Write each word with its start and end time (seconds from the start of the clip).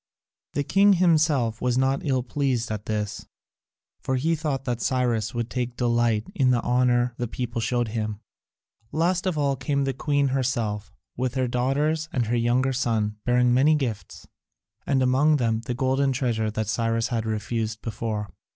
The 0.53 0.63
king 0.63 0.93
himself 0.93 1.61
was 1.61 1.77
not 1.77 2.03
ill 2.03 2.23
pleased 2.23 2.71
at 2.71 2.87
this, 2.87 3.27
for 3.99 4.15
he 4.15 4.33
thought 4.35 4.65
that 4.65 4.81
Cyrus 4.81 5.35
would 5.35 5.47
take 5.47 5.77
delight 5.77 6.25
in 6.33 6.49
the 6.49 6.63
honour 6.63 7.13
the 7.17 7.27
people 7.27 7.61
showed 7.61 7.89
him. 7.89 8.19
Last 8.91 9.27
of 9.27 9.37
all 9.37 9.55
came 9.55 9.83
the 9.83 9.93
queen 9.93 10.29
herself, 10.29 10.91
with 11.15 11.35
her 11.35 11.47
daughters 11.47 12.09
and 12.11 12.25
her 12.25 12.35
younger 12.35 12.73
son, 12.73 13.17
bearing 13.25 13.53
many 13.53 13.75
gifts, 13.75 14.25
and 14.87 15.03
among 15.03 15.37
them 15.37 15.61
the 15.65 15.75
golden 15.75 16.13
treasure 16.13 16.49
that 16.49 16.67
Cyrus 16.67 17.09
had 17.09 17.27
refused 17.27 17.83
before. 17.83 18.31